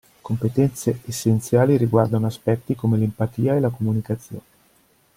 [0.23, 4.41] Competenze essenziali riguardano aspetti come l'empatia e la comunicazione.